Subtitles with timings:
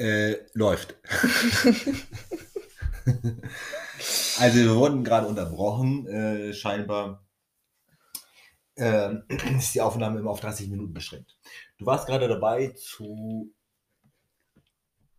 [0.00, 0.96] Äh, läuft.
[4.38, 6.06] also wir wurden gerade unterbrochen.
[6.06, 7.22] Äh, scheinbar
[8.76, 9.14] äh,
[9.58, 11.36] ist die Aufnahme immer auf 30 Minuten beschränkt.
[11.76, 13.54] Du warst gerade dabei zu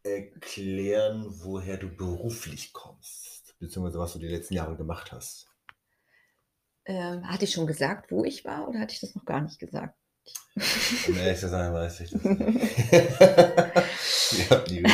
[0.02, 5.48] erklären, woher du beruflich kommst, beziehungsweise was du die letzten Jahre gemacht hast.
[6.86, 9.59] Ähm, hatte ich schon gesagt, wo ich war oder hatte ich das noch gar nicht
[9.59, 9.95] gesagt?
[11.08, 12.40] Um ehrlich zu sein, weiß ich das nicht.
[14.32, 14.84] ich hab nie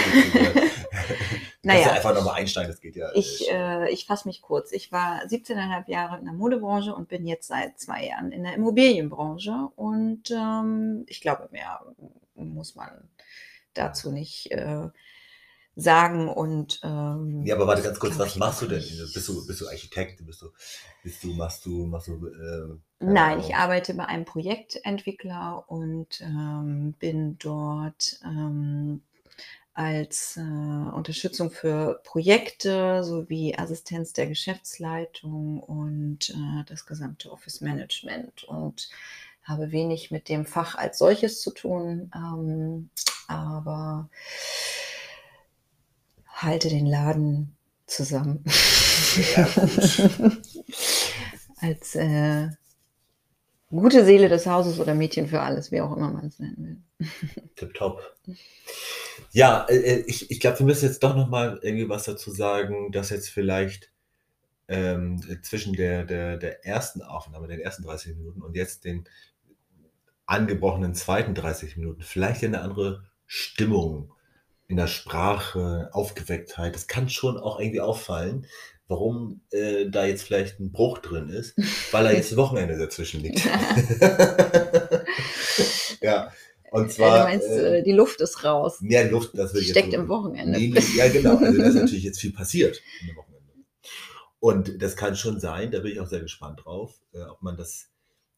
[1.64, 1.88] Naja.
[1.88, 3.10] ja einfach nochmal einsteigen, das geht ja.
[3.14, 4.72] Ich, äh, ich fasse mich kurz.
[4.72, 8.54] Ich war 17,5 Jahre in der Modebranche und bin jetzt seit zwei Jahren in der
[8.54, 9.70] Immobilienbranche.
[9.76, 11.82] Und ähm, ich glaube, mehr
[12.36, 13.10] muss man
[13.74, 14.88] dazu nicht äh,
[15.78, 16.28] sagen.
[16.28, 18.82] Und, ähm, ja, aber warte ganz kurz, glaub was machst du denn?
[18.82, 20.26] Bist du, bist du Architekt?
[20.26, 20.48] Bist du,
[21.04, 26.20] bist du, machst du, machst du, äh, Nein, äh, ich arbeite bei einem Projektentwickler und
[26.22, 29.02] ähm, bin dort ähm,
[29.76, 38.44] als äh, Unterstützung für Projekte sowie Assistenz der Geschäftsleitung und äh, das gesamte Office Management
[38.46, 38.90] und
[39.44, 42.90] habe wenig mit dem Fach als solches zu tun, ähm,
[43.28, 44.10] aber
[46.38, 48.44] halte den Laden zusammen.
[51.60, 52.50] als äh,
[53.70, 57.10] gute Seele des Hauses oder Mädchen für alles, wie auch immer man es nennen will.
[57.56, 58.02] Tipptopp.
[59.32, 62.92] Ja, äh, äh, ich, ich glaube, wir müssen jetzt doch nochmal irgendwie was dazu sagen,
[62.92, 63.92] dass jetzt vielleicht
[64.68, 69.08] ähm, zwischen der, der, der ersten Aufnahme, den ersten 30 Minuten und jetzt den
[70.26, 74.12] angebrochenen zweiten 30 Minuten vielleicht eine andere Stimmung
[74.68, 76.76] in der Sprache, Aufgewecktheit.
[76.76, 78.46] Das kann schon auch irgendwie auffallen,
[78.88, 81.56] warum äh, da jetzt vielleicht ein Bruch drin ist,
[81.92, 83.46] weil da jetzt ein Wochenende dazwischen liegt.
[86.02, 86.32] ja,
[86.72, 87.20] und zwar.
[87.20, 88.82] du meinst, äh, äh, die Luft ist raus.
[88.82, 90.60] Mehr Luft, das will ich Steckt jetzt im Wochenende.
[90.60, 91.38] Nee, nee, ja, genau.
[91.38, 93.38] Also da ist natürlich jetzt viel passiert in dem Wochenende.
[94.40, 97.58] Und das kann schon sein, da bin ich auch sehr gespannt drauf, äh, ob man
[97.58, 97.90] das,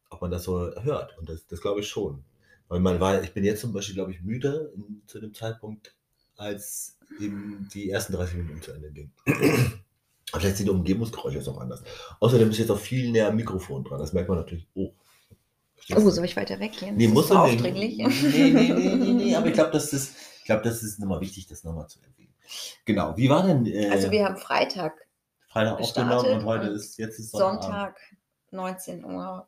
[0.09, 1.17] ob man das so hört.
[1.17, 2.23] Und das, das glaube ich schon.
[2.67, 5.95] Weil man war, ich bin jetzt zum Beispiel, glaube ich, müde in, zu dem Zeitpunkt,
[6.39, 9.11] als eben die ersten 30 Minuten zu Ende gingen.
[10.31, 11.83] Aber vielleicht sind die Umgebungsgeräusche jetzt auch anders.
[12.19, 13.99] Außerdem ist jetzt auch viel näher am Mikrofon dran.
[13.99, 14.67] Das merkt man natürlich.
[14.75, 14.91] Oh,
[15.75, 16.11] Verstehst Oh, du?
[16.11, 16.95] soll ich weiter weggehen?
[16.97, 17.55] Nee, muss das so man nicht.
[17.55, 17.97] aufdringlich?
[17.97, 21.21] Nee, nee, nee, nee, nee, aber ich glaube, das ist, ich glaube, das ist nochmal
[21.21, 22.33] wichtig, das nochmal zu erwähnen.
[22.85, 23.15] Genau.
[23.17, 24.93] Wie war denn äh, Also wir haben Freitag,
[25.47, 27.97] Freitag aufgenommen und heute und ist, jetzt ist Sonntag.
[28.51, 29.47] Sonntag, 19.40 Uhr.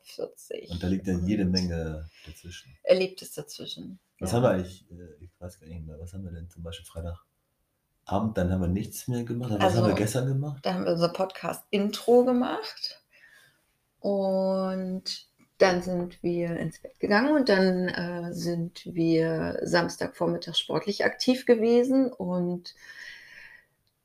[0.70, 2.76] Und da liegt ja jede Menge dazwischen.
[2.82, 3.98] Erlebtes dazwischen.
[4.22, 4.36] Was ja.
[4.36, 6.86] haben wir eigentlich, äh, ich weiß gar nicht mehr, was haben wir denn zum Beispiel
[6.86, 9.54] Freitagabend, dann haben wir nichts mehr gemacht.
[9.54, 10.64] Was Also- haben wir gestern gemacht?
[10.64, 13.02] Da haben wir unser Podcast-Intro gemacht.
[13.98, 15.26] Und
[15.58, 22.12] dann sind wir ins Bett gegangen und dann äh, sind wir Samstagvormittag sportlich aktiv gewesen
[22.12, 22.74] und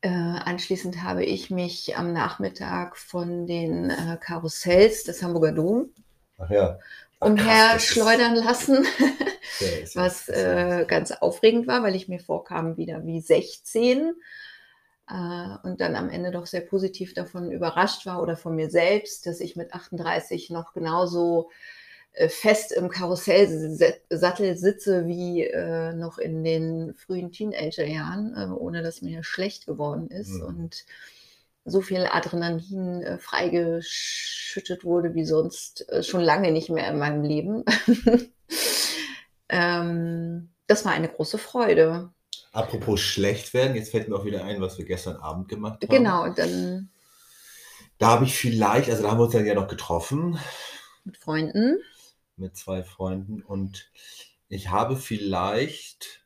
[0.01, 5.89] äh, anschließend habe ich mich am Nachmittag von den äh, Karussells des Hamburger Dom
[6.38, 6.77] Ach ja.
[7.19, 8.85] Ach, krass, umher das ist- schleudern lassen,
[9.95, 14.13] was äh, ganz aufregend war, weil ich mir vorkam wieder wie 16
[15.09, 19.25] äh, und dann am Ende doch sehr positiv davon überrascht war oder von mir selbst,
[19.25, 21.50] dass ich mit 38 noch genauso
[22.13, 29.01] äh, fest im Karussellsattel sitze wie äh, noch in den frühen Teenagerjahren, äh, ohne dass
[29.01, 30.44] mir schlecht geworden ist Mhm.
[30.44, 30.85] und
[31.67, 37.23] so viel Adrenalin äh, freigeschüttet wurde wie sonst äh, schon lange nicht mehr in meinem
[37.23, 37.66] Leben.
[39.50, 42.11] ähm, das war eine große Freude.
[42.53, 45.89] Apropos schlecht werden, jetzt fällt mir auch wieder ein, was wir gestern Abend gemacht haben.
[45.89, 46.89] Genau, dann
[47.97, 50.39] Da habe ich vielleicht, also da haben wir uns dann ja noch getroffen
[51.03, 51.77] mit Freunden.
[52.38, 53.91] mit zwei Freunden und
[54.47, 56.25] ich habe vielleicht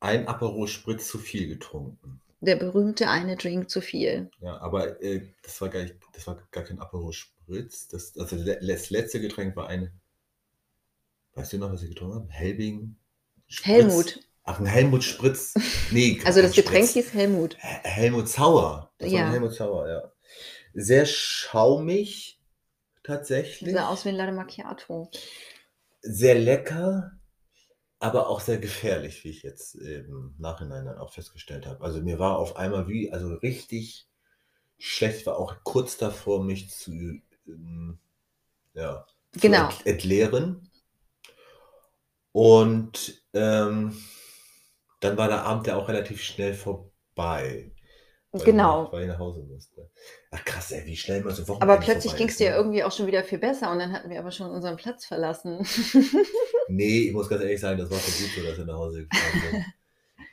[0.00, 2.20] ein Aperol Spritz zu viel getrunken.
[2.42, 4.28] Der berühmte eine Drink zu viel.
[4.40, 7.86] Ja, aber äh, das war gar nicht, das war gar kein Aperol Spritz.
[7.88, 9.92] Das, also das letzte Getränk war ein,
[11.34, 12.28] weißt du noch, was ich getrunken habe?
[12.32, 12.96] Helbing.
[13.46, 13.66] Spritz.
[13.66, 14.20] Helmut.
[14.44, 15.54] Ach, ein Helmut Spritz.
[15.92, 17.06] Nee, Also das Getränk Spritz.
[17.06, 17.56] hieß Helmut.
[17.60, 18.92] Hel- Helmut Sauer.
[18.98, 19.26] Das war Ja.
[19.26, 20.12] ein Helmut Sauer, ja.
[20.74, 22.40] Sehr schaumig,
[23.04, 23.72] tatsächlich.
[23.72, 25.08] Sah aus wie ein Latte Macchiato.
[26.00, 27.12] Sehr lecker,
[28.02, 31.84] aber auch sehr gefährlich, wie ich jetzt im Nachhinein dann auch festgestellt habe.
[31.84, 34.08] Also mir war auf einmal wie, also richtig
[34.78, 36.92] schlecht, war auch kurz davor, mich zu,
[37.48, 37.98] ähm,
[38.74, 39.68] ja, zu Genau.
[39.68, 40.70] ent- entleeren.
[42.32, 43.96] Und ähm,
[45.00, 47.72] dann war der Abend ja auch relativ schnell vorbei.
[48.32, 48.90] Weil Genau.
[48.90, 49.90] Weil ich nach Hause musste.
[50.30, 52.56] Ach krass, ey, wie schnell man so Wochenende Aber plötzlich ging es dir ne?
[52.56, 55.66] irgendwie auch schon wieder viel besser und dann hatten wir aber schon unseren Platz verlassen.
[56.68, 59.06] Nee, ich muss ganz ehrlich sagen, das war schon gut so, dass wir nach Hause
[59.06, 59.64] gefahren sind.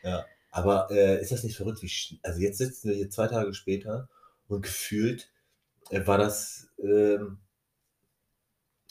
[0.03, 0.25] Ja.
[0.51, 4.07] Aber äh, ist das nicht verrückt, wie also jetzt sitzen wir hier zwei Tage später
[4.47, 5.29] und gefühlt
[5.89, 7.39] äh, war das ähm,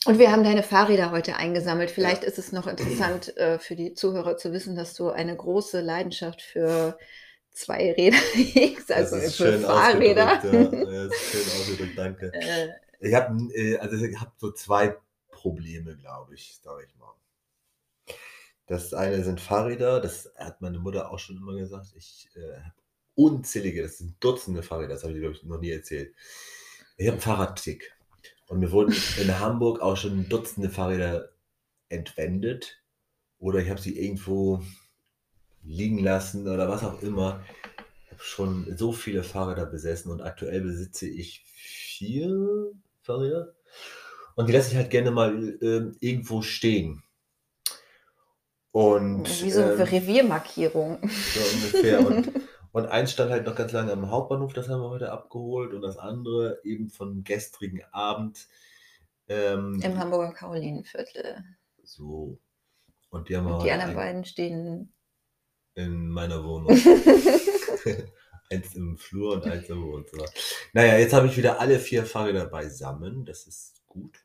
[0.04, 1.90] Und wir haben deine Fahrräder heute eingesammelt.
[1.90, 5.80] Vielleicht ist es noch interessant äh, für die Zuhörer zu wissen, dass du eine große
[5.80, 6.98] Leidenschaft für
[7.58, 10.36] Zweiräder hegst, also das ist für schön Fahrräder.
[10.36, 11.04] ausgedrückt, ja.
[11.06, 12.32] Das ist schön ausgedrückt, danke.
[12.32, 12.68] Äh,
[13.00, 14.96] Ich habe äh, also ich hab so zwei
[15.30, 17.14] Probleme, glaube ich, sage ich mal.
[18.66, 21.94] Das eine sind Fahrräder, das hat meine Mutter auch schon immer gesagt.
[21.96, 22.74] Ich äh, habe
[23.14, 26.14] unzählige, das sind Dutzende Fahrräder, das habe ich, glaube ich, noch nie erzählt.
[26.96, 27.92] Ich habe einen Fahrradtick.
[28.48, 31.30] Und mir wurden in Hamburg auch schon Dutzende Fahrräder
[31.88, 32.82] entwendet.
[33.38, 34.62] Oder ich habe sie irgendwo
[35.64, 37.42] liegen lassen oder was auch immer.
[38.04, 42.72] Ich habe schon so viele Fahrräder besessen und aktuell besitze ich vier
[43.02, 43.54] Fahrräder.
[44.36, 47.02] Und die lasse ich halt gerne mal ähm, irgendwo stehen.
[48.70, 50.98] Und wie so eine ähm, Reviermarkierung.
[51.02, 51.98] so ungefähr.
[52.06, 52.30] Und,
[52.70, 55.72] und eins stand halt noch ganz lange am Hauptbahnhof, das haben wir heute abgeholt.
[55.72, 58.46] Und das andere eben vom gestrigen Abend.
[59.28, 61.42] Ähm, Im Hamburger Karolinenviertel.
[61.82, 62.38] so.
[63.10, 64.92] Und die haben wir Und die anderen beiden stehen.
[65.78, 66.70] In meiner Wohnung.
[68.50, 70.24] eins im Flur und eins im Wohnzimmer.
[70.72, 73.24] Naja, jetzt habe ich wieder alle vier Fahrräder beisammen.
[73.24, 74.18] Das ist gut.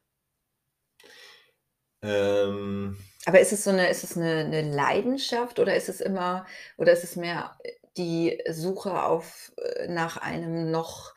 [2.01, 6.45] Ähm, Aber ist es so eine, ist es eine, eine Leidenschaft oder ist es immer,
[6.77, 7.57] oder ist es mehr
[7.95, 11.13] die Suche auf äh, nach einem noch,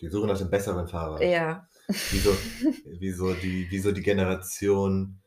[0.00, 1.22] die Suche nach dem besseren Fahrrad.
[1.22, 1.68] ja,
[2.10, 2.36] Wieso,
[2.84, 5.20] wieso, die, wieso die Generation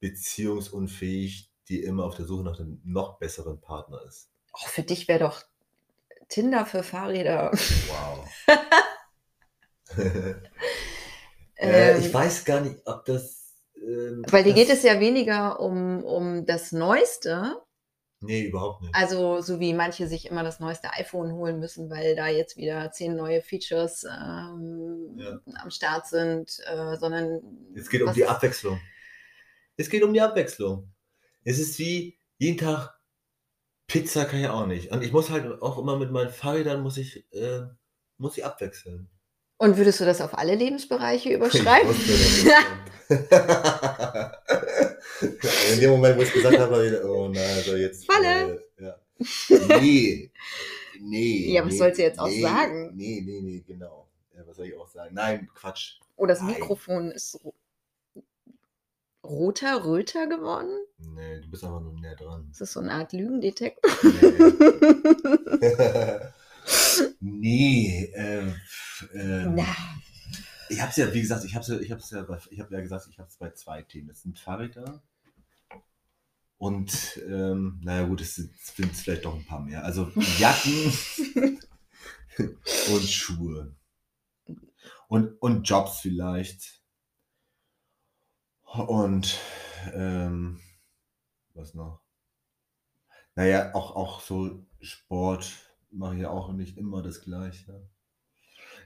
[0.00, 4.30] beziehungsunfähig, die immer auf der Suche nach dem noch besseren Partner ist.
[4.54, 5.42] oh, für dich wäre doch
[6.28, 7.52] Tinder für Fahrräder.
[7.52, 8.28] Wow.
[9.96, 10.34] äh,
[11.56, 13.54] Ähm, ich weiß gar nicht, ob das.
[13.76, 17.56] Ähm, Weil dir das, geht es ja weniger um, um das Neueste,
[18.20, 18.92] Nee, überhaupt nicht.
[18.94, 22.90] also so wie manche sich immer das neueste iPhone holen müssen, weil da jetzt wieder
[22.90, 25.38] zehn neue Features ähm, Ja.
[25.62, 27.40] am Start sind, äh, sondern
[27.76, 28.80] Es geht um die Abwechslung.
[29.76, 30.90] Es geht um die Abwechslung.
[31.48, 33.00] Es ist wie jeden Tag
[33.86, 34.92] Pizza kann ich auch nicht.
[34.92, 37.62] Und ich muss halt auch immer mit meinen Fahrrädern muss ich, äh,
[38.18, 39.08] muss ich abwechseln.
[39.56, 41.90] Und würdest du das auf alle Lebensbereiche Ich überschreiben?
[45.72, 48.04] In dem Moment, wo ich es gesagt habe, ich oh nein, also jetzt.
[48.04, 48.62] Falle.
[48.76, 49.00] Äh, ja.
[49.80, 50.30] Nee.
[51.00, 51.54] Nee.
[51.54, 52.92] Ja, was nee, sollst du jetzt auch nee, sagen?
[52.94, 54.06] Nee, nee, nee, genau.
[54.36, 55.14] Ja, was soll ich auch sagen?
[55.14, 55.94] Nein, Quatsch.
[56.16, 56.54] Oh, das Nein.
[56.54, 57.54] Mikrofon ist ro-
[59.28, 60.70] roter, röter geworden?
[60.98, 62.48] Nee, du bist einfach nur näher dran.
[62.50, 63.90] Ist das so eine Art Lügendetektor?
[64.02, 64.48] Nee.
[67.20, 68.54] nee, ähm,
[69.14, 69.64] ähm, Na,
[70.68, 72.74] Ich habe es ja, wie gesagt, ich habe ja, ich hab's ja, bei- ich habe
[72.74, 74.10] ja gesagt, ich habe es bei zwei Themen.
[74.10, 75.02] Es sind Fahrräder
[76.58, 78.52] und, ähm, naja gut, es sind
[78.92, 79.84] es vielleicht doch ein paar mehr.
[79.84, 80.92] Also Jacken
[82.92, 83.74] und Schuhe
[85.08, 86.77] und, und Jobs vielleicht
[88.74, 89.38] und
[89.94, 90.60] ähm,
[91.54, 92.02] was noch?
[93.36, 95.50] Naja, auch, auch so Sport
[95.90, 97.88] mache ich ja auch nicht immer das Gleiche.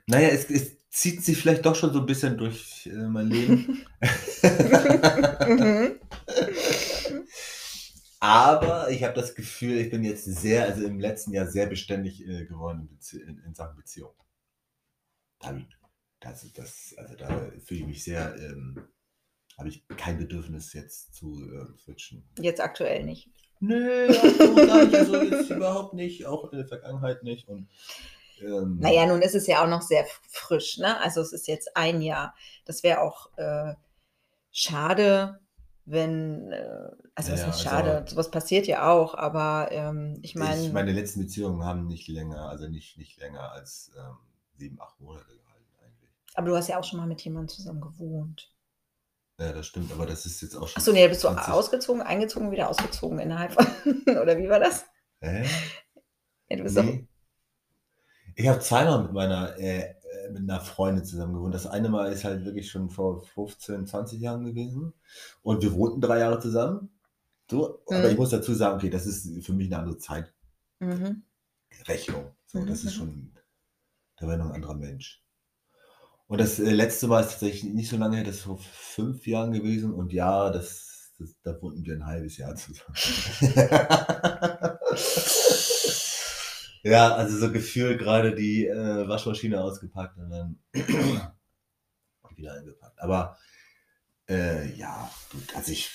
[0.06, 3.86] Naja, es, es zieht sich vielleicht doch schon so ein bisschen durch äh, mein Leben.
[8.20, 12.26] Aber ich habe das Gefühl, ich bin jetzt sehr, also im letzten Jahr sehr beständig
[12.26, 14.14] äh, geworden in, in, Sachen Beziehung.
[15.40, 15.66] Da, hab ich-
[16.20, 18.88] das, das, also da fühle ich mich sehr, ähm,
[19.58, 22.24] habe ich kein Bedürfnis jetzt zu äh, switchen.
[22.38, 23.28] Jetzt aktuell nicht.
[23.60, 27.48] Nö, also gar nicht, also jetzt überhaupt nicht, auch in der Vergangenheit nicht.
[27.48, 27.68] Und,
[28.40, 30.98] ähm, Naja, nun ist es ja auch noch sehr frisch, ne?
[31.00, 32.34] Also es ist jetzt ein Jahr.
[32.64, 33.74] Das wäre auch äh,
[34.50, 35.38] schade,
[35.84, 36.66] wenn, äh,
[37.14, 40.92] also was Ja, heißt also- schade, sowas passiert ja auch, aber ähm, ich meine, meine
[40.92, 44.16] letzten Beziehungen haben nicht länger, also nicht, nicht länger als ähm,
[44.56, 46.10] sieben, acht Monate gehalten eigentlich.
[46.34, 48.51] aber du hast ja auch schon mal mit jemandem zusammen gewohnt.
[49.42, 50.80] Ja, das stimmt, aber das ist jetzt auch schon.
[50.80, 53.66] Achso, nee, bist du 20 ausgezogen, eingezogen, wieder ausgezogen innerhalb von,
[54.06, 54.84] oder wie war das?
[55.20, 55.44] Hä?
[56.48, 57.06] Ja, du bist Nee.
[58.36, 61.54] Ich habe zweimal mit meiner äh, äh, mit einer Freundin zusammen gewohnt.
[61.54, 64.92] Das eine Mal ist halt wirklich schon vor 15, 20 Jahren gewesen.
[65.42, 66.90] Und wir wohnten drei Jahre zusammen.
[67.50, 68.10] So, aber Mhm.
[68.12, 69.96] ich muss dazu sagen, okay, das ist für mich eine andere
[70.80, 71.22] mhm.
[71.70, 72.32] Zeitrechnung.
[72.46, 72.98] So, Mhm, das ist mhm.
[72.98, 73.32] schon,
[74.16, 75.21] da war noch ein anderer Mensch.
[76.32, 79.26] Und das äh, letzte Mal ist tatsächlich nicht so lange her, das ist vor fünf
[79.26, 79.92] Jahren gewesen.
[79.92, 82.94] Und ja, das, das, da wohnten wir ein halbes Jahr zusammen.
[86.84, 90.58] ja, also so gefühlt gerade die äh, Waschmaschine ausgepackt und dann
[92.34, 92.98] wieder eingepackt.
[92.98, 93.36] Aber
[94.26, 95.90] äh, ja, gut, also ich.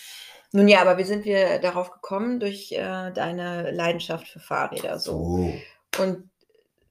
[0.51, 2.39] Nun ja, aber wie sind wir darauf gekommen?
[2.39, 5.51] Durch äh, deine Leidenschaft für Fahrräder so.
[5.95, 6.03] So.
[6.03, 6.29] Und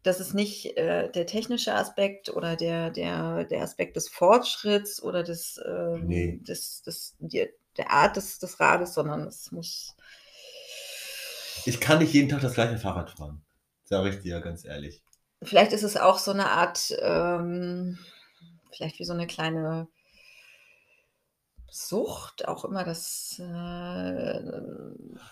[0.07, 5.23] das ist nicht äh, der technische Aspekt oder der, der, der Aspekt des Fortschritts oder
[5.23, 6.39] des, ähm, Nee.
[6.43, 9.97] des, des, der, der Art des, des Rades, sondern es muss.
[11.65, 13.43] Ich kann nicht jeden Tag das gleiche Fahrrad fahren.
[13.85, 15.03] Sag ich dir ganz ehrlich.
[15.43, 17.99] Vielleicht ist es auch so eine Art, ähm,
[18.73, 19.89] vielleicht wie so eine kleine
[21.71, 23.39] Sucht, auch immer das.
[23.39, 24.41] Äh,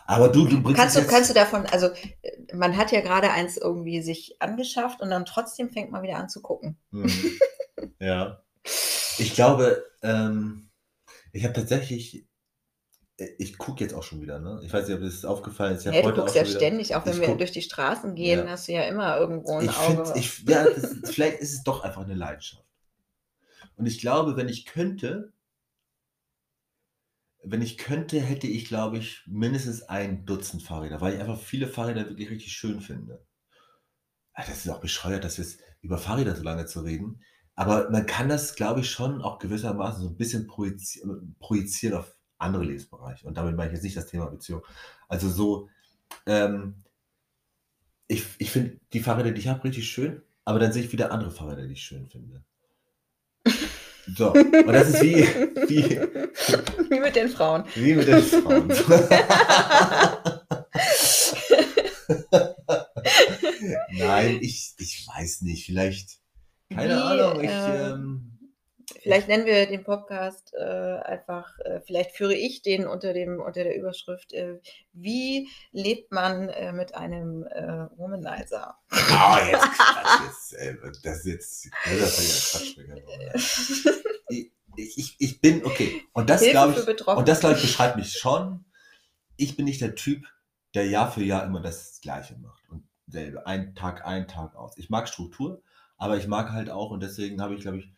[0.06, 1.86] Aber du, du bringst kannst, es du, kannst du davon, also
[2.22, 6.16] äh, man hat ja gerade eins irgendwie sich angeschafft und dann trotzdem fängt man wieder
[6.16, 6.76] an zu gucken.
[6.90, 7.10] Mhm.
[8.00, 8.42] ja.
[9.18, 10.70] Ich glaube, ähm,
[11.32, 12.26] ich habe tatsächlich,
[13.18, 14.60] äh, ich gucke jetzt auch schon wieder, ne?
[14.64, 15.86] Ich weiß nicht, ob das aufgefallen ist.
[15.86, 18.46] Ich Ja, du guckst auch ja ständig, auch wenn wir guck- durch die Straßen gehen,
[18.46, 18.50] Ja.
[18.52, 20.12] hast du ja immer irgendwo ein Ich Auge.
[20.16, 22.64] ich, ja, das, vielleicht ist es doch einfach eine Leidenschaft.
[23.76, 25.32] Und ich glaube, wenn ich könnte,
[27.46, 31.66] wenn ich könnte, hätte ich, glaube ich, mindestens ein Dutzend Fahrräder, weil ich einfach viele
[31.68, 33.24] Fahrräder wirklich richtig schön finde.
[34.34, 37.22] Ah, Das ist auch bescheuert, dass jetzt über Fahrräder so lange zu reden.
[37.54, 41.00] Aber man kann das, glaube ich, schon auch gewissermaßen so ein bisschen projizi
[41.38, 43.26] projizieren auf andere Lebensbereiche.
[43.26, 44.62] Und damit meine ich jetzt nicht das Thema Beziehung.
[45.08, 45.68] Also so,
[46.26, 46.84] ähm,
[48.08, 51.12] ich, ich finde die Fahrräder, die ich habe, richtig schön, aber dann sehe ich wieder
[51.12, 52.44] andere Fahrräder, die ich schön finde.
[54.16, 55.26] So, und das ist wie,
[55.68, 56.00] wie,
[56.90, 57.64] Wie mit den Frauen.
[57.74, 58.68] wie mit den Frauen.
[63.92, 66.18] Nein, ich, ich weiß nicht, vielleicht,
[66.72, 68.33] keine Wie, Ahnung, ich, äh, ähm,
[69.02, 73.64] Vielleicht nennen wir den Podcast äh, einfach, äh, vielleicht führe ich den unter, dem, unter
[73.64, 74.60] der Überschrift, äh,
[74.92, 78.76] wie lebt man äh, mit einem äh, Womanizer?
[78.92, 83.86] oh, jetzt Quatsch, jetzt, äh, das ist jetzt, das ist ja Quatsch.
[84.76, 88.12] Ich, ich, ich bin, okay, und das glaube ich, und das glaube ich beschreibt mich
[88.12, 88.64] schon.
[89.36, 90.26] Ich bin nicht der Typ,
[90.74, 94.76] der Jahr für Jahr immer das Gleiche macht und selbe, ein Tag ein, Tag aus.
[94.76, 95.62] Ich mag Struktur,
[95.96, 97.92] aber ich mag halt auch, und deswegen habe ich, glaube ich,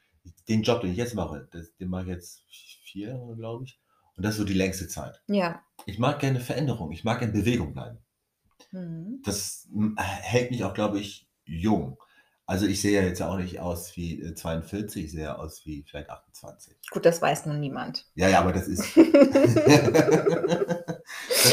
[0.49, 2.43] den Job, den ich jetzt mache, das, den mache ich jetzt
[2.85, 3.81] vier Jahre, glaube ich.
[4.17, 5.21] Und das ist so die längste Zeit.
[5.27, 5.63] Ja.
[5.85, 7.99] Ich mag gerne Veränderung, ich mag in Bewegung bleiben.
[8.73, 9.21] Mhm.
[9.25, 11.99] Das mm, hält mich auch, glaube ich, jung.
[12.49, 15.67] Also ich sehe ja jetzt auch nicht aus wie äh, 42, ich sehe ja aus
[15.67, 16.77] wie vielleicht 28.
[16.91, 18.07] Gut, das weiß nun niemand.
[18.15, 18.97] Ja, ja, aber das ist.
[18.97, 19.05] das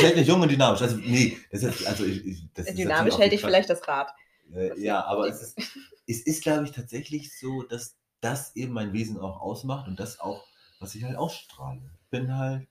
[0.02, 0.84] hält mich jung und dynamisch.
[0.84, 3.50] Also, nee, das ist, also ich, ich, das ist Dynamisch auch hält dich Quatsch.
[3.50, 4.14] vielleicht das Rad.
[4.54, 5.60] Äh, ja, aber es ist,
[6.06, 10.20] es ist, glaube ich, tatsächlich so, dass das eben mein Wesen auch ausmacht und das
[10.20, 10.44] auch,
[10.80, 11.82] was ich halt ausstrahle.
[12.04, 12.68] Ich bin halt,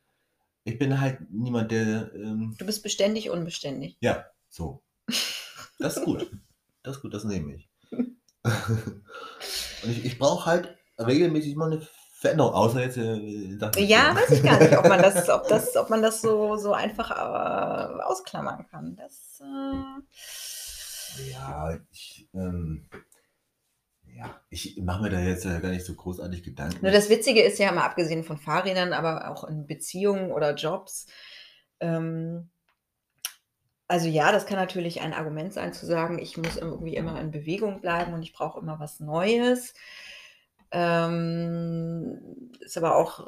[0.65, 3.97] ich bin halt niemand, der, ähm, Du bist beständig, unbeständig.
[4.01, 4.83] ja, so.
[5.79, 6.31] Das ist gut.
[6.83, 7.69] Das ist gut, das nehme ich.
[7.91, 8.19] und
[9.91, 12.97] ich, ich brauche halt regelmäßig mal eine Veränderung, außer jetzt.
[12.99, 16.57] Äh, Ja, weiß ich gar nicht, ob man das, ob das, ob man das so,
[16.57, 18.97] so einfach äh, ausklammern kann.
[18.97, 22.89] Das, äh, Ja, ich, ähm,
[24.17, 26.79] ja, ich mache mir da jetzt äh, gar nicht so großartig Gedanken.
[26.83, 31.07] Nur das Witzige ist ja mal abgesehen von Fahrrädern, aber auch in Beziehungen oder Jobs.
[31.81, 32.51] Ähm,
[33.89, 37.31] also ja, das kann natürlich ein Argument sein zu sagen, ich muss irgendwie immer in
[37.31, 39.75] Bewegung bleiben und ich brauche immer was Neues.
[40.71, 43.27] Ähm, ist aber auch,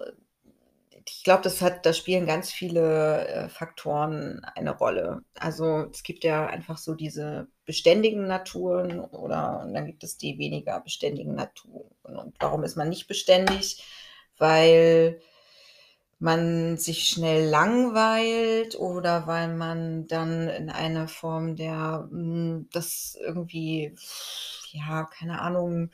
[1.07, 5.23] ich glaube, das hat, da spielen ganz viele äh, Faktoren eine Rolle.
[5.39, 10.39] Also es gibt ja einfach so diese beständigen Naturen oder und dann gibt es die
[10.39, 11.91] weniger beständigen Naturen.
[12.05, 13.85] Und warum ist man nicht beständig?
[14.39, 15.21] Weil
[16.19, 23.95] man sich schnell langweilt oder weil man dann in eine Form der, mh, das irgendwie,
[24.73, 25.91] ja, keine Ahnung,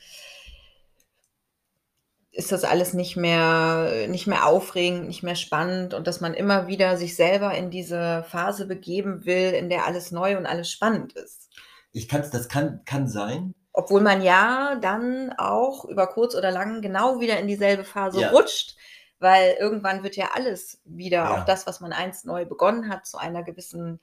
[2.31, 6.67] ist das alles nicht mehr, nicht mehr aufregend, nicht mehr spannend und dass man immer
[6.67, 11.13] wieder sich selber in diese Phase begeben will, in der alles neu und alles spannend
[11.13, 11.49] ist.
[11.91, 13.53] Ich kann das kann, kann sein.
[13.73, 18.29] Obwohl man ja dann auch über kurz oder lang genau wieder in dieselbe Phase Ja.
[18.29, 18.75] rutscht,
[19.19, 21.41] weil irgendwann wird ja alles wieder, Ja.
[21.41, 23.99] auch das, was man einst neu begonnen hat, zu einer gewissen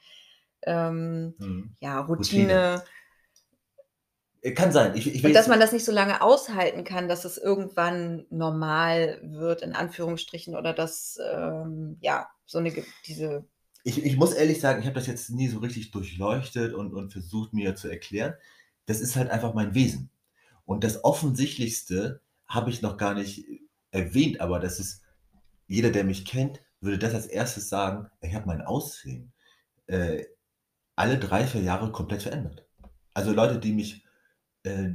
[0.62, 1.76] ähm, Hm.
[1.80, 2.52] ja, Routine.
[2.76, 2.80] Äh,
[4.54, 4.96] Kann sein.
[4.96, 9.20] Ich, ich Und dass man das nicht so lange aushalten kann, dass es irgendwann normal
[9.22, 12.72] wird, in Anführungsstrichen, oder dass, ähm, ja, so eine,
[13.06, 13.44] diese,
[13.84, 17.12] ich, ich muss ehrlich sagen, ich habe das jetzt nie so richtig durchleuchtet und, und
[17.12, 18.34] versucht mir zu erklären.
[18.86, 20.10] Das ist halt einfach mein Wesen.
[20.64, 23.46] Und das Offensichtlichste habe ich noch gar nicht
[23.90, 25.02] erwähnt, aber das ist,
[25.66, 29.32] jeder, der mich kennt, würde das als erstes sagen, ich habe mein Aussehen
[29.86, 30.24] äh,
[30.94, 32.66] alle drei, vier Jahre komplett verändert.
[33.14, 34.04] Also Leute, die mich,
[34.68, 34.94] äh,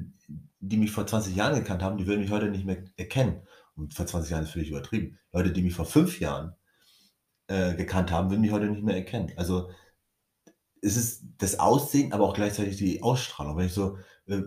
[0.60, 3.42] die mich vor 20 Jahren gekannt haben, die würden mich heute nicht mehr erkennen.
[3.76, 5.20] Und vor 20 Jahren ist völlig übertrieben.
[5.32, 6.56] Leute, die mich vor fünf Jahren
[7.48, 9.32] äh, gekannt haben, würden mich heute nicht mehr erkennen.
[9.36, 9.72] Also
[10.82, 13.58] es ist das Aussehen, aber auch gleichzeitig die Ausstrahlung.
[13.58, 14.42] Wenn ich so äh,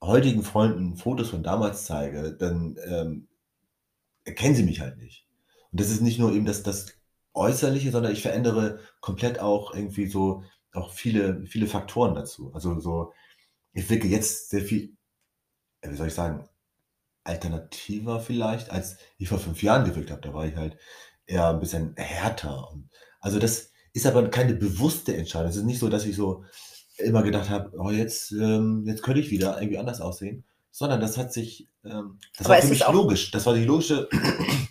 [0.00, 3.28] heutigen Freunden Fotos von damals zeige, dann ähm,
[4.24, 5.26] erkennen sie mich halt nicht.
[5.72, 6.94] Und das ist nicht nur eben das, das
[7.34, 12.52] Äußerliche, sondern ich verändere komplett auch irgendwie so auch viele, viele Faktoren dazu.
[12.54, 13.12] Also so,
[13.78, 14.96] ich wirke jetzt sehr viel,
[15.82, 16.48] wie soll ich sagen,
[17.22, 20.20] alternativer vielleicht, als ich vor fünf Jahren gewirkt habe.
[20.20, 20.76] Da war ich halt
[21.26, 22.74] eher ein bisschen härter.
[23.20, 25.50] Also das ist aber keine bewusste Entscheidung.
[25.50, 26.44] Es ist nicht so, dass ich so
[26.96, 31.16] immer gedacht habe, oh, jetzt, ähm, jetzt könnte ich wieder irgendwie anders aussehen, sondern das
[31.16, 33.30] hat sich, ähm, das Aber war für mich logisch.
[33.30, 34.08] Das war die logische,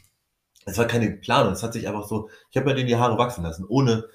[0.65, 1.53] es war keine Planung.
[1.53, 4.09] Es hat sich einfach so, ich habe mir denen die Haare wachsen lassen, ohne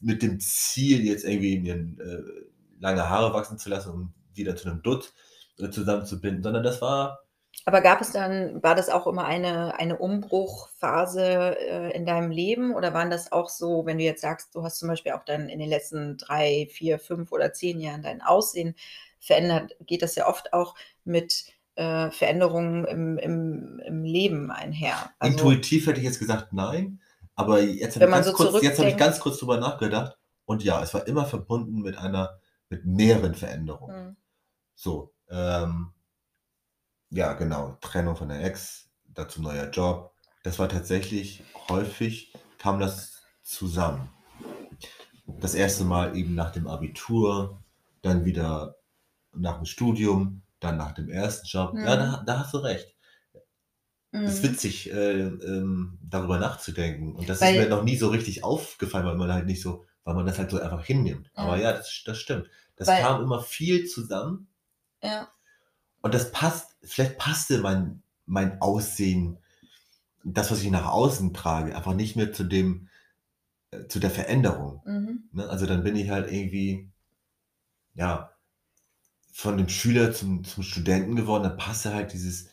[0.00, 4.56] mit dem Ziel, jetzt irgendwie mir äh, lange Haare wachsen zu lassen, um die dann
[4.56, 5.12] zu einem Dutt
[5.58, 7.20] äh, zusammenzubinden, sondern das war,
[7.66, 12.74] Aber gab es dann, war das auch immer eine, eine Umbruchphase äh, in deinem Leben
[12.74, 15.48] oder waren das auch so, wenn du jetzt sagst, du hast zum Beispiel auch dann
[15.48, 18.74] in den letzten drei, vier, fünf oder zehn Jahren dein Aussehen
[19.20, 21.44] verändert, geht das ja oft auch mit
[21.76, 25.10] äh, Veränderungen im, im, im Leben einher.
[25.18, 27.00] Also, intuitiv hätte ich jetzt gesagt, nein,
[27.34, 30.62] aber jetzt habe ich, ganz so kurz, jetzt habe ich ganz kurz drüber nachgedacht und
[30.62, 32.38] ja, es war immer verbunden mit einer,
[32.74, 34.06] mit mehreren Veränderungen.
[34.08, 34.16] Hm.
[34.74, 35.92] So, ähm,
[37.10, 40.12] ja, genau, Trennung von der Ex, dazu neuer Job.
[40.42, 44.10] Das war tatsächlich häufig, kam das zusammen.
[45.26, 47.62] Das erste Mal eben nach dem Abitur,
[48.02, 48.76] dann wieder
[49.32, 51.74] nach dem Studium, dann nach dem ersten Job.
[51.74, 51.86] Ja, Mhm.
[51.86, 52.94] da, da hast du recht.
[54.10, 54.48] Es ist Mhm.
[54.48, 57.16] witzig, äh, ähm, darüber nachzudenken.
[57.16, 59.86] Und das Weil- ist mir noch nie so richtig aufgefallen, weil man halt nicht so,
[60.04, 61.30] weil man das halt so einfach hinnimmt.
[61.34, 61.70] Aber Ja.
[61.70, 62.48] ja, das, das stimmt.
[62.76, 64.48] Das Weil- kam immer viel zusammen.
[65.02, 65.28] Ja.
[66.00, 69.38] Und das passt, vielleicht passte mein, mein Aussehen,
[70.24, 72.88] das, was ich nach außen trage, einfach nicht mehr zu dem,
[73.70, 74.82] äh, zu der Veränderung.
[74.86, 75.28] Mhm.
[75.32, 75.48] Ne?
[75.48, 76.90] Also dann bin ich halt irgendwie,
[77.94, 78.30] ja,
[79.32, 82.48] von dem Schüler zum, zum Studenten geworden, dann passte halt dieses,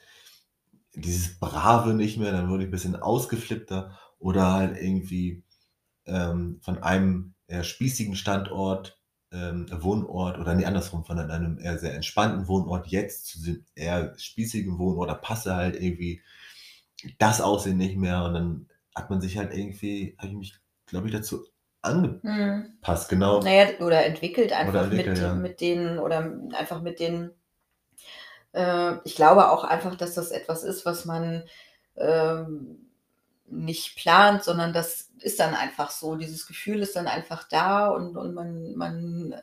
[0.93, 5.43] dieses Brave nicht mehr, dann wurde ich ein bisschen ausgeflippter oder halt irgendwie
[6.05, 9.00] ähm, von einem spießigen Standort,
[9.31, 14.13] ähm, Wohnort oder nee, andersrum, von einem eher sehr entspannten Wohnort jetzt zu dem eher
[14.17, 16.21] spießigen Wohnort, da passte halt irgendwie
[17.19, 21.07] das Aussehen nicht mehr und dann hat man sich halt irgendwie, habe ich mich, glaube
[21.07, 21.45] ich, dazu
[21.81, 23.19] angepasst, Hm.
[23.19, 23.39] genau.
[23.41, 25.33] Naja, oder entwickelt einfach Oder entwickelt, mit, ja.
[25.35, 27.31] mit denen oder einfach mit den.
[28.53, 31.43] Äh, ich glaube auch einfach, dass das etwas ist, was man
[31.97, 32.90] ähm,
[33.51, 36.15] nicht plant, sondern das ist dann einfach so.
[36.15, 39.35] Dieses Gefühl ist dann einfach da und, und man, man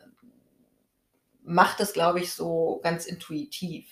[1.43, 3.87] macht das, glaube ich, so ganz intuitiv.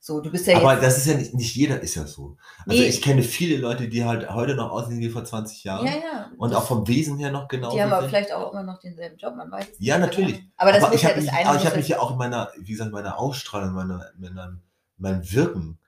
[0.00, 2.36] So, du bist ja Aber das ist ja nicht, nicht jeder ist ja so.
[2.66, 2.88] Also Nee.
[2.88, 6.30] ich kenne viele Leute, die halt heute noch aussehen wie vor 20 Jahren ja, ja.
[6.38, 9.18] und auch vom Wesen her noch genauso die haben aber vielleicht auch immer noch denselben
[9.18, 10.06] Job, man weiß es Ja, nicht.
[10.06, 10.36] natürlich.
[10.36, 10.50] genau.
[10.56, 11.48] Aber das muss ich ja das mich, eine.
[11.48, 14.56] aber ich habe mich ja- ja auch in meiner, wie gesagt, meiner Ausstrahlung, meiner, meiner,
[14.98, 15.78] meinem Wirken,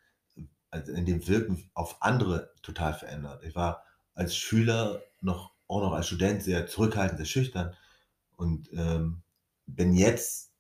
[0.71, 3.43] also in dem Wirken auf andere total verändert.
[3.45, 7.75] Ich war als Schüler noch, auch noch als Student sehr zurückhaltend, sehr schüchtern
[8.37, 9.23] und ähm,
[9.67, 10.53] bin jetzt,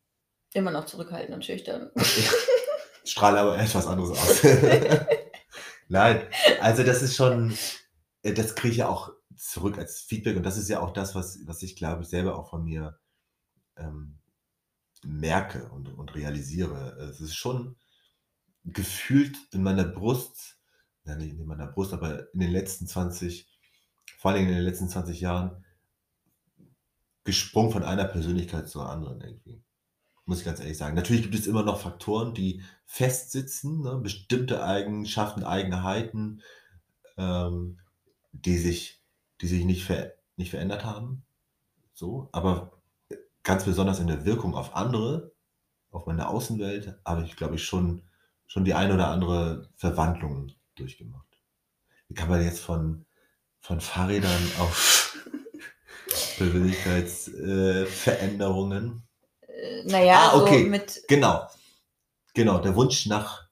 [0.52, 1.90] immer noch zurückhaltend und schüchtern.
[3.04, 4.42] strahle aber etwas anderes aus.
[5.88, 6.22] Nein,
[6.60, 7.56] also das ist schon,
[8.22, 11.14] äh, das kriege ich ja auch zurück als Feedback und das ist ja auch das,
[11.14, 12.98] was, was ich glaube ich selber auch von mir
[13.76, 14.18] ähm,
[15.02, 16.96] merke und, und realisiere.
[17.10, 17.76] Es ist schon
[18.64, 20.58] gefühlt in meiner Brust,
[21.04, 23.48] ja nicht in meiner Brust, aber in den letzten 20,
[24.18, 25.64] vor allem in den letzten 20 Jahren,
[27.24, 29.62] gesprungen von einer Persönlichkeit zur anderen irgendwie.
[30.24, 30.94] Muss ich ganz ehrlich sagen.
[30.94, 33.96] Natürlich gibt es immer noch Faktoren, die festsitzen, ne?
[33.96, 36.42] bestimmte Eigenschaften, Eigenheiten,
[37.16, 37.78] ähm,
[38.32, 39.02] die sich,
[39.40, 41.24] die sich nicht, ver nicht verändert haben.
[41.92, 42.80] So, aber
[43.42, 45.32] ganz besonders in der Wirkung auf andere,
[45.90, 48.02] auf meine Außenwelt, habe ich, glaube ich, schon,
[48.50, 51.28] schon die ein oder andere Verwandlung durchgemacht.
[52.08, 53.06] Wie kann man jetzt von,
[53.60, 55.16] von Fahrrädern auf
[56.36, 59.06] Persönlichkeitsveränderungen?
[59.46, 60.64] Äh, naja, Ah, okay.
[60.64, 61.04] so mit.
[61.06, 61.46] Genau.
[62.34, 63.48] Genau, der Wunsch nach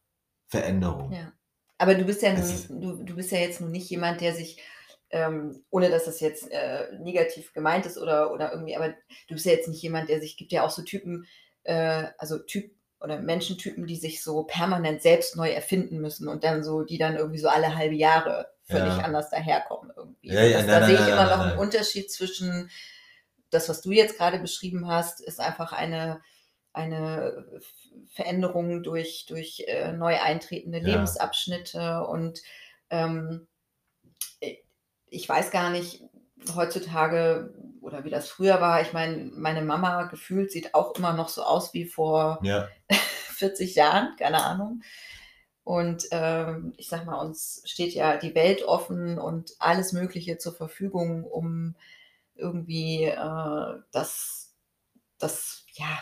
[0.49, 1.13] Veränderung.
[1.13, 1.33] Ja.
[1.79, 4.61] Aber du bist ja, nun, du, du bist ja jetzt nun nicht jemand, der sich,
[5.11, 8.89] ähm, ohne dass das jetzt äh, negativ gemeint ist oder, oder irgendwie, aber
[9.29, 11.25] du bist ja jetzt nicht jemand, der sich, gibt ja auch so Typen,
[11.63, 16.65] äh, also Typ oder Menschentypen, die sich so permanent selbst neu erfinden müssen und dann
[16.65, 19.05] so, die dann irgendwie so alle halbe Jahre völlig Ja.
[19.05, 20.29] anders daherkommen irgendwie.
[20.29, 21.51] Ja, ja, nein, da nein, sehe ich nein, immer nein, noch nein.
[21.51, 22.71] einen Unterschied zwischen
[23.51, 26.21] das, was du jetzt gerade beschrieben hast, ist einfach eine,
[26.73, 27.47] eine
[28.13, 30.81] Veränderung durch, durch äh, neu eintretende.
[30.81, 32.43] Lebensabschnitte und
[32.91, 33.47] ähm,
[35.11, 36.03] ich weiß gar nicht
[36.55, 38.81] heutzutage oder wie das früher war.
[38.83, 42.69] Ich meine, meine Mama gefühlt sieht auch immer noch so aus wie vor Ja.
[43.39, 44.83] 40 Jahren, keine Ahnung.
[45.65, 50.55] Und ähm, ich sag mal, uns steht ja die Welt offen und alles Mögliche zur
[50.55, 51.77] Verfügung, um
[52.35, 54.55] irgendwie äh, das,
[55.19, 55.99] das, ja,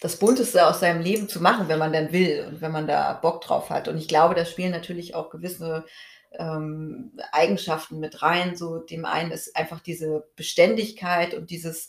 [0.00, 3.14] das Bunteste aus seinem Leben zu machen, wenn man dann will und wenn man da
[3.14, 3.88] Bock drauf hat.
[3.88, 5.86] Und ich glaube, da spielen natürlich auch gewisse
[6.32, 8.56] ähm, Eigenschaften mit rein.
[8.56, 11.88] So dem einen ist einfach diese Beständigkeit und dieses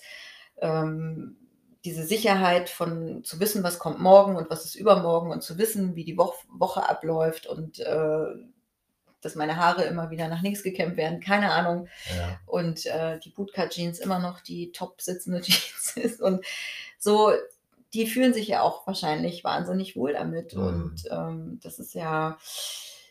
[0.61, 1.37] ähm,
[1.85, 5.95] diese Sicherheit von zu wissen, was kommt morgen und was ist übermorgen und zu wissen,
[5.95, 8.25] wie die Wo Woche abläuft und äh,
[9.21, 11.87] dass meine Haare immer wieder nach links gekämmt werden, keine Ahnung.
[12.17, 12.39] Ja.
[12.45, 16.21] Und äh, die Bootcut-Jeans immer noch die top sitzende Jeans ist.
[16.21, 16.45] Und
[16.97, 17.31] so,
[17.93, 20.55] die fühlen sich ja auch wahrscheinlich wahnsinnig wohl damit.
[20.55, 20.61] Mhm.
[20.61, 22.37] Und ähm, das ist ja,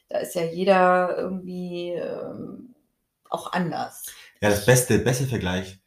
[0.08, 2.74] da ist ja jeder irgendwie ähm,
[3.28, 4.06] auch anders.
[4.40, 5.80] Ja, das beste, beste Vergleich,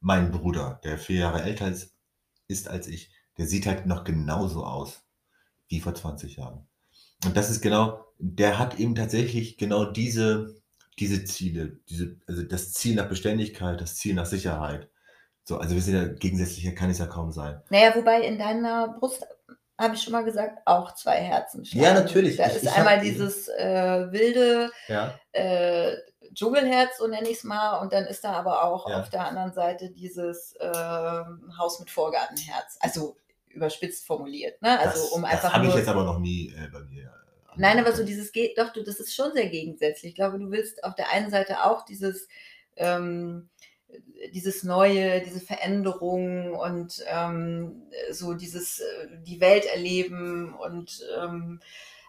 [0.00, 1.94] mein Bruder, der vier Jahre älter ist,
[2.48, 5.02] ist als ich, der sieht halt noch genauso aus
[5.68, 6.66] wie vor 20 Jahren.
[7.24, 10.54] Und das ist genau, der hat eben tatsächlich genau diese,
[10.98, 14.90] diese Ziele, diese, also das Ziel nach Beständigkeit, das Ziel nach Sicherheit.
[15.44, 17.60] So, also wir sind ja gegensätzlicher, kann es ja kaum sein.
[17.70, 19.26] Naja, wobei in deiner Brust,
[19.80, 21.84] habe ich schon mal gesagt, auch zwei Herzen schlagen.
[21.84, 22.36] Ja, natürlich.
[22.36, 25.14] Da Ich- ist ich einmal hab- dieses äh, wilde Ja.
[25.32, 25.96] äh,
[26.32, 29.00] Dschungelherz, so nenne ich es mal, und dann ist da aber auch Ja.
[29.00, 32.76] auf der anderen Seite dieses ähm, Haus mit Vorgartenherz.
[32.80, 33.16] Also
[33.48, 34.78] überspitzt formuliert, ne?
[34.78, 37.04] Also das um das habe ich jetzt aber noch nie äh, bei mir.
[37.06, 40.10] äh, Nein, aber so dieses geht, doch, du, das ist schon sehr gegensätzlich.
[40.10, 42.28] Ich glaube, du willst auf der einen Seite auch dieses,
[42.76, 43.48] ähm,
[44.32, 51.60] dieses Neue, diese Veränderung und ähm, so dieses, äh, die Welt erleben und ähm,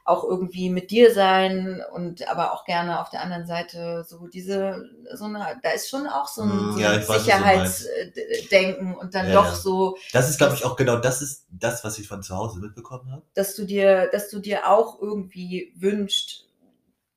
[0.03, 4.89] auch irgendwie mit dir sein und aber auch gerne auf der anderen Seite so diese,
[5.13, 6.99] so eine, da ist schon auch so ein, Mm, so ja.
[7.01, 9.55] Sicherheitsdenken und dann Ja, doch ja.
[9.55, 12.59] so, Das ist, glaube ich, auch genau das ist das, was ich von zu Hause
[12.59, 13.21] mitbekommen habe.
[13.35, 16.45] dass du dir, dass du dir auch irgendwie wünscht,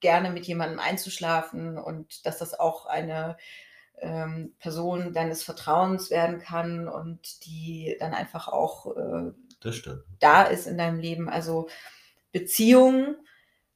[0.00, 3.38] gerne mit jemandem einzuschlafen und dass das auch eine
[4.05, 9.33] ähm, Person deines Vertrauens werden kann und die dann einfach auch äh,
[10.21, 11.29] da ist in deinem Leben.
[11.29, 11.69] Also
[12.33, 13.17] Beziehungen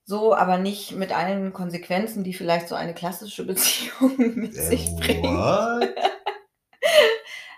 [0.04, 4.94] so, aber nicht mit allen Konsequenzen, die vielleicht so eine klassische Beziehung mit Äh, sich
[4.96, 5.26] bringt.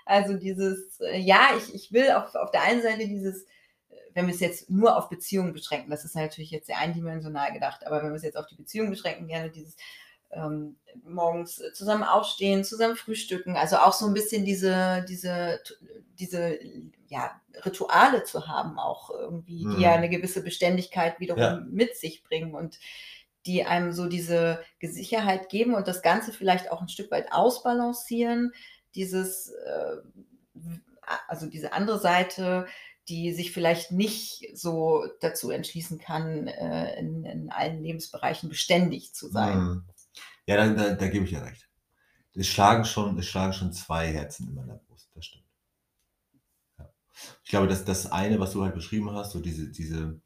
[0.06, 4.26] Also dieses, äh, ja, ich, ich will auf, auf der einen Seite dieses, äh, wenn
[4.26, 8.02] wir es jetzt nur auf Beziehungen beschränken, das ist natürlich jetzt sehr eindimensional gedacht, aber
[8.02, 9.76] wenn wir es jetzt auf die Beziehung beschränken, gerne dieses
[10.32, 15.60] ähm, morgens zusammen aufstehen, zusammen frühstücken, also auch so ein bisschen diese, diese,
[16.18, 16.58] diese
[17.08, 19.76] ja, Rituale zu haben, auch irgendwie, Mhm.
[19.76, 21.56] die ja eine gewisse Beständigkeit wiederum Ja.
[21.70, 22.78] mit sich bringen und
[23.46, 28.52] die einem so diese Sicherheit geben und das Ganze vielleicht auch ein Stück weit ausbalancieren,
[28.94, 29.96] dieses, äh,
[31.28, 32.66] also diese andere Seite,
[33.08, 39.28] die sich vielleicht nicht so dazu entschließen kann, äh, in, in allen Lebensbereichen beständig zu
[39.28, 39.70] sein.
[40.46, 41.68] Ja, da, da, da gebe ich dir recht.
[42.34, 45.44] Es schlagen, schon, es schlagen schon zwei Herzen in meiner Brust, das stimmt.
[46.78, 46.88] Ja.
[47.44, 50.20] Ich glaube, dass das eine, was du halt beschrieben hast, so diese, diese,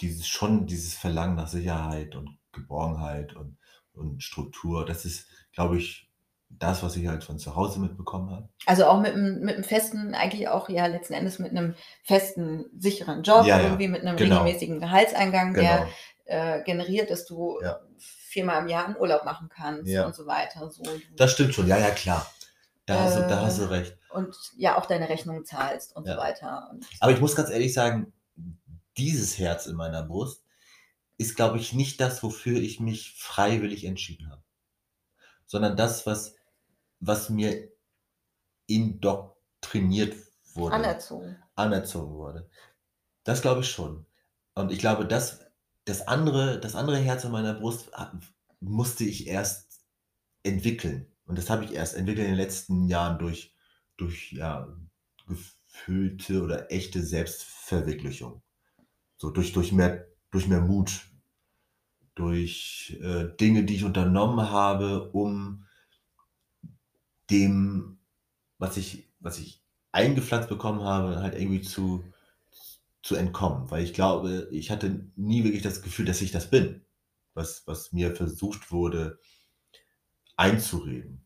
[0.00, 3.58] dieses schon dieses Verlangen nach Sicherheit und Geborgenheit und,
[3.92, 6.10] und Struktur, das ist, glaube ich,
[6.48, 8.48] das, was ich halt von zu Hause mitbekommen habe.
[8.66, 12.66] Also auch mit einem, mit einem festen, eigentlich auch ja letzten Endes mit einem festen,
[12.78, 14.42] sicheren Job, Ja, ja, irgendwie mit einem genau.
[14.42, 15.62] regelmäßigen Gehaltseingang, Genau.
[15.64, 15.88] der
[16.26, 17.80] äh, generiert, dass du Ja.
[18.34, 20.04] Viermal im Jahr einen Urlaub machen kannst Ja.
[20.06, 20.70] und so weiter.
[20.70, 20.82] So.
[21.16, 22.30] Das stimmt schon, ja, ja, klar.
[22.86, 23.96] Da, hast, du, da hast du Äh, recht.
[24.10, 26.14] und ja auch deine Rechnungen zahlst und Ja.
[26.16, 26.68] so weiter.
[26.70, 28.12] Und Aber ich muss ganz ehrlich sagen,
[28.98, 30.44] dieses Herz in meiner Brust
[31.16, 34.42] ist, glaube ich, nicht das, wofür ich mich freiwillig entschieden habe.
[35.46, 36.34] Sondern das, was,
[37.00, 37.70] was mir
[38.66, 40.16] indoktriniert
[40.54, 41.36] wurde, anerzogen.
[41.54, 42.48] anerzogen wurde.
[43.24, 44.04] Das glaube ich schon.
[44.54, 45.40] Und ich glaube, das,
[45.84, 47.90] das, andere, das andere Herz in meiner Brust
[48.60, 49.80] musste ich erst
[50.42, 51.06] entwickeln.
[51.26, 53.54] Und das habe ich erst entwickelt in den letzten Jahren durch,
[53.96, 54.68] durch ja,
[55.26, 58.42] gefühlte oder echte Selbstverwirklichung.
[59.16, 61.06] So durch, durch, mehr, durch mehr Mut,
[62.14, 65.66] durch äh, Dinge, die ich unternommen habe, um
[67.30, 67.98] dem,
[68.58, 72.04] was ich, was ich eingepflanzt bekommen habe, halt irgendwie zu,
[73.04, 73.70] zu entkommen.
[73.70, 76.84] Weil ich glaube, ich hatte nie wirklich das Gefühl, dass ich das bin,
[77.34, 79.18] was, was mir versucht wurde
[80.36, 81.20] einzureden.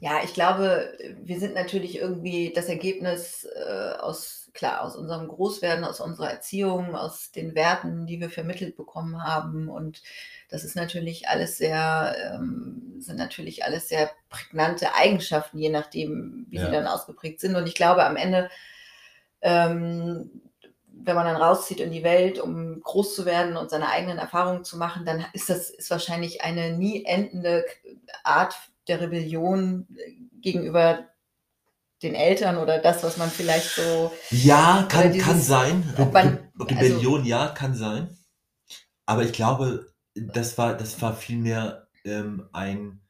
[0.00, 5.84] Ja, ich glaube, wir sind natürlich irgendwie das Ergebnis äh, aus, klar, aus unserem Großwerden,
[5.84, 9.68] aus unserer Erziehung, aus den Werten, die wir vermittelt bekommen haben.
[9.68, 10.02] Und
[10.48, 16.58] das ist natürlich alles sehr, ähm, sind natürlich alles sehr prägnante Eigenschaften, je nachdem, wie
[16.58, 16.66] Ja.
[16.66, 17.56] sie dann ausgeprägt sind.
[17.56, 18.48] Und ich glaube, am Ende,
[19.42, 20.30] ähm,
[21.04, 24.64] wenn man dann rauszieht in die Welt, um groß zu werden und seine eigenen Erfahrungen
[24.64, 27.64] zu machen, dann ist das ist wahrscheinlich eine nie endende
[28.22, 28.54] Art
[28.88, 31.04] der Rebellion äh, gegenüber
[32.02, 34.12] den Eltern oder das, was man vielleicht so.
[34.30, 35.94] Ja, kann, dieses- kann sein.
[36.12, 38.16] man- Re Rebellion, ja, kann sein.
[39.06, 43.00] Aber ich glaube, das war, das war vielmehr ähm, ein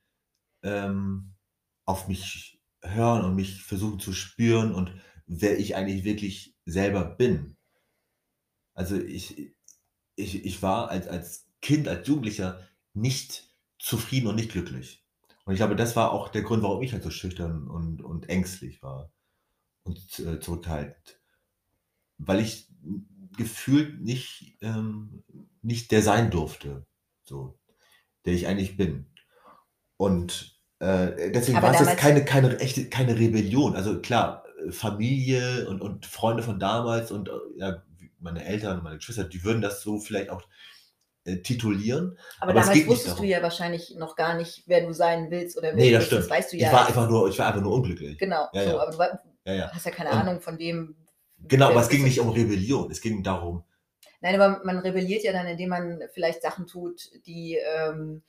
[0.63, 1.35] ähm,
[1.85, 4.93] auf mich hören und mich versuchen zu spüren und
[5.27, 7.57] wer ich eigentlich wirklich selber bin.
[8.75, 9.55] Also ich,
[10.17, 12.61] ich, ich war als, als Kind, als Jugendlicher
[12.93, 15.05] nicht zufrieden und nicht glücklich.
[15.45, 18.29] Und ich glaube, das war auch der Grund, warum ich halt so schüchtern und, und
[18.29, 19.13] ängstlich war
[19.85, 21.21] und äh, zurückhaltend.
[22.19, 22.69] Weil ich
[23.37, 25.23] gefühlt nicht, ähm,
[25.63, 26.87] nicht der sein durfte,
[27.25, 27.59] so,
[28.25, 29.07] der ich eigentlich bin.
[29.97, 33.75] Und äh, deswegen Aber war es jetzt keine, keine echte, keine Rebellion.
[33.75, 37.83] Also klar, Familie und, und Freunde von damals und äh, ja,
[38.25, 40.43] meine Eltern, meine Geschwister, die würden das so vielleicht auch
[41.25, 42.19] äh, titulieren.
[42.41, 45.69] Aber, Aber damals wusstest du ja wahrscheinlich noch gar nicht, wer du sein willst oder
[45.69, 46.23] wer Nee, du das stimmt.
[46.23, 46.67] Das weißt du ja.
[46.69, 48.19] ich war einfach nur, ich war einfach nur unglücklich.
[48.19, 48.79] Genau, Ja, so, ja.
[48.81, 50.97] aber du war, Ja, hast ja keine Und- Ahnung von dem.
[51.47, 52.91] Genau, aber es ging nicht um Rebellion.
[52.91, 53.63] Es ging darum,
[54.21, 58.23] Nein, aber man rebelliert ja dann, indem man vielleicht Sachen tut, die, ähm,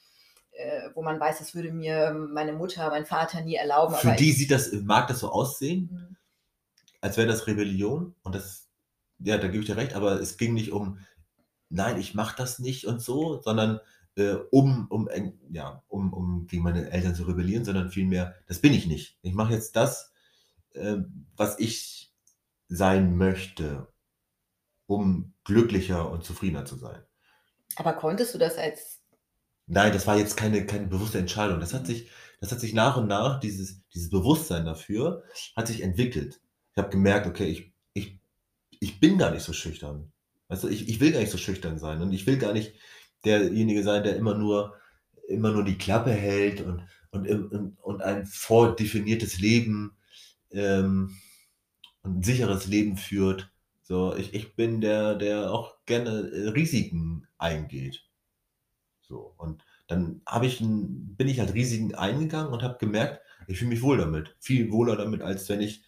[0.51, 3.95] äh, wo man weiß, das würde mir meine Mutter, mein Vater nie erlauben.
[3.95, 6.17] für die sieht das, mag das so aussehen, Mhm.
[6.99, 8.13] als wäre das Rebellion.
[8.23, 8.64] Und das,
[9.19, 10.99] ja, da gebe ich dir recht, aber es ging nicht um,
[11.69, 13.79] nein, ich mache das nicht und so, sondern
[14.17, 15.09] äh, um, um,
[15.51, 19.19] ja, um, um gegen meine Eltern zu rebellieren, sondern vielmehr, das bin ich nicht.
[19.23, 20.13] Ich mache jetzt das,
[20.73, 20.97] äh,
[21.37, 22.13] was ich
[22.69, 23.87] sein möchte,
[24.87, 27.03] um glücklicher und zufriedener zu sein.
[27.77, 29.01] aber konntest du das als.
[29.67, 31.59] Nein, das war jetzt keine, keine bewusste Entscheidung.
[31.59, 31.85] Das Mhm.
[31.85, 35.23] hat sich, das hat sich nach und nach, dieses, dieses Bewusstsein dafür,
[35.55, 36.41] hat sich entwickelt.
[36.71, 37.73] Ich habe gemerkt, okay, ich,
[38.85, 40.11] ich, bin gar nicht so schüchtern.
[40.49, 42.73] Du, ich, ich will gar nicht so schüchtern sein und ich will gar nicht
[43.23, 44.75] derjenige sein, der immer nur,
[45.27, 49.97] immer nur die Klappe hält und, und, und, und ein vordefiniertes Leben
[50.51, 51.17] ähm,
[52.03, 53.51] und ein sicheres Leben führt.
[53.81, 58.03] So, ich, ich bin der, der auch gerne äh, Risiken eingeht.
[59.01, 63.69] So, und dann ich ein, bin ich halt Risiken eingegangen und habe gemerkt, ich fühle
[63.69, 64.35] mich wohl damit.
[64.39, 65.83] Viel wohler damit, als wenn ich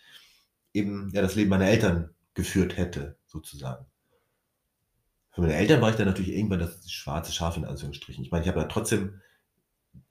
[0.74, 3.88] eben ja, das Leben meiner Eltern geführt hätte, sozusagen.
[5.32, 8.24] Für meine Eltern war ich dann natürlich irgendwann das schwarze Schaf in Anführungsstrichen.
[8.24, 9.22] Ich meine, ich habe ja trotzdem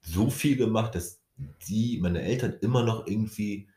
[0.01, 3.69] so viel gemacht, dass die, meine Eltern, immer noch irgendwie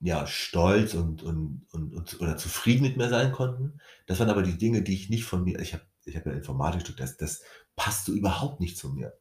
[0.00, 3.80] ja, stolz und, und, und, und oder zufrieden mit mir sein konnten.
[4.06, 6.32] Das waren aber die Dinge, die ich nicht von mir, ich habe ich hab ja
[6.32, 7.42] Informatik studiert, das, das
[7.76, 9.16] passt so überhaupt nicht zu mir.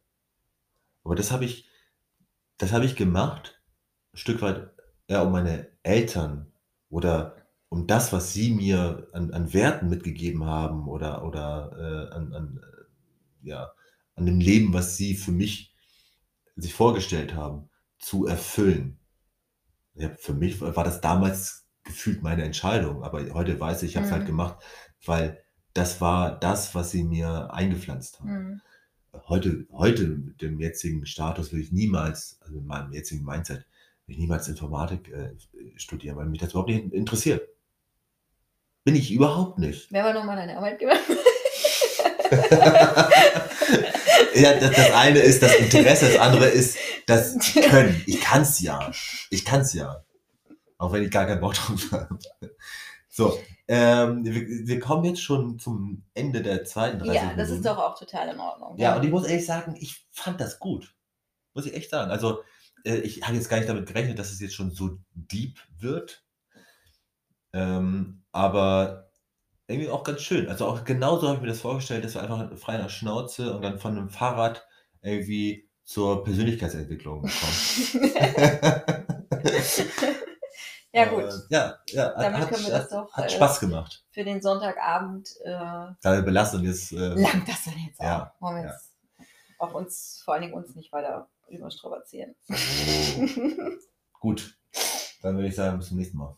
[1.03, 1.69] Aber das habe ich,
[2.57, 3.61] das habe ich gemacht,
[4.13, 4.71] ein Stück weit,
[5.07, 6.51] ja, um meine Eltern
[6.89, 12.33] oder um das, was sie mir an, an Werten mitgegeben haben oder, oder äh, an,
[12.33, 12.59] an,
[13.43, 13.71] äh, ja,
[14.15, 15.73] an dem Leben, was sie für mich
[16.55, 18.99] sich vorgestellt haben, zu erfüllen.
[19.95, 24.05] Ja, für mich war das damals gefühlt meine Entscheidung, aber heute weiß ich, ich habe
[24.05, 24.15] es Mhm.
[24.15, 24.63] halt gemacht,
[25.05, 25.41] weil
[25.73, 28.29] das war das, was sie mir eingepflanzt haben.
[28.29, 28.61] Mhm.
[29.27, 33.65] Heute, heute mit dem jetzigen Status will ich niemals, also mit meinem jetzigen Mindset,
[34.05, 35.35] will ich niemals Informatik äh,
[35.77, 37.47] studieren, weil mich das überhaupt nicht interessiert.
[38.87, 39.91] Bin ich überhaupt nicht.
[39.91, 40.93] Wer war nochmal dein Arbeitgeber?
[44.33, 47.37] ja, das, das eine ist das Interesse, das andere ist das
[47.69, 48.01] Können.
[48.07, 48.89] Ich kann's ja.
[49.29, 50.05] Ich kann's ja.
[50.77, 52.17] Auch wenn ich gar keinen Bock drauf habe.
[53.09, 57.55] So, ähm, wir, wir kommen jetzt schon zum Ende der zweiten 30 ja, das Minuten.
[57.55, 58.77] ist doch auch total in Ordnung.
[58.77, 60.95] Ja, und ich muss ehrlich sagen, ich fand das gut.
[61.53, 62.09] Muss ich echt sagen.
[62.09, 62.41] Also,
[62.85, 66.23] äh, ich habe jetzt gar nicht damit gerechnet, dass es jetzt schon so deep wird.
[67.53, 69.09] Ähm, aber
[69.67, 70.47] irgendwie auch ganz schön.
[70.47, 73.61] Also auch genauso habe ich mir das vorgestellt, dass wir einfach frei nach Schnauze und
[73.61, 74.65] dann von einem Fahrrad
[75.01, 77.31] irgendwie zur Persönlichkeitsentwicklung kommen.
[80.93, 81.23] ja, gut.
[81.23, 84.05] Äh, ja, ja, Damit hat, können wir das doch, hat äh, Spaß gemacht.
[84.11, 86.91] Für den Sonntagabend äh, Da wir belassen und jetzt.
[86.91, 88.05] Äh, langt das dann jetzt auch.
[88.05, 88.71] Ja, Wollen wir ja.
[88.71, 88.95] jetzt
[89.59, 92.35] auch uns, vor allen Dingen uns nicht weiter überstrapazieren.
[92.49, 92.55] oh,
[94.19, 94.57] gut.
[95.21, 96.37] Dann würde ich sagen, bis zum nächsten Mal.